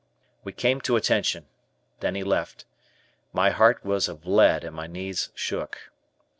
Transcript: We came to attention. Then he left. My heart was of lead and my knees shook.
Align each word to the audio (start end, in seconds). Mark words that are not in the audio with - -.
We 0.43 0.51
came 0.51 0.81
to 0.81 0.95
attention. 0.95 1.45
Then 1.99 2.15
he 2.15 2.23
left. 2.23 2.65
My 3.33 3.51
heart 3.51 3.85
was 3.85 4.07
of 4.07 4.25
lead 4.25 4.63
and 4.63 4.75
my 4.75 4.87
knees 4.87 5.29
shook. 5.35 5.91